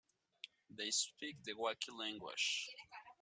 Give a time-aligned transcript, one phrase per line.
[0.71, 2.67] They speak the Wakhi language.